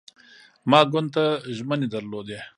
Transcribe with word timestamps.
ما 0.69 0.79
ګوند 0.91 1.09
ته 1.15 1.23
ژمنې 1.55 1.87
درلودې. 1.93 2.39